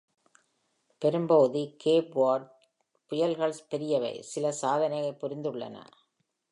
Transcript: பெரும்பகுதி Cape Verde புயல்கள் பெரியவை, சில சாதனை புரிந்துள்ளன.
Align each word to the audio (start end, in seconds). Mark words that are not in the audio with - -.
பெரும்பகுதி 1.01 1.75
Cape 1.83 2.09
Verde 2.15 2.49
புயல்கள் 3.11 3.53
பெரியவை, 3.71 4.19
சில 4.21 4.51
சாதனை 4.51 5.11
புரிந்துள்ளன. 5.21 5.77